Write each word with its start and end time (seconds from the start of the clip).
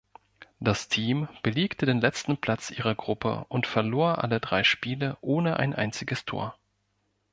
Das 0.59 0.87
Team 0.87 1.27
belegte 1.43 1.85
den 1.85 2.01
letzten 2.01 2.35
Platz 2.35 2.71
ihrer 2.71 2.95
Gruppe 2.95 3.45
und 3.49 3.67
verlor 3.67 4.23
alle 4.23 4.39
drei 4.39 4.63
Spiele 4.63 5.15
ohne 5.21 5.57
ein 5.57 5.75
einziges 5.75 6.25
Tor. 6.25 6.57